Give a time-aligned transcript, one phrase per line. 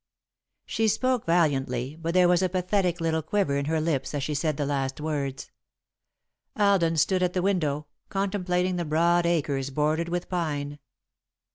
[0.65, 4.33] She spoke valiantly, but there was a pathetic little quiver in her lips as she
[4.33, 5.51] said the last words.
[6.55, 10.79] Alden stood at the window, contemplating the broad acres bordered with pine.